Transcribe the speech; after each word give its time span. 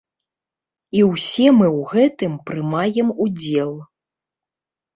І 0.99 1.03
ўсе 1.09 1.45
мы 1.59 1.67
ў 1.67 1.81
гэтым 1.93 2.33
прымаем 2.49 3.07
удзел. 3.29 3.71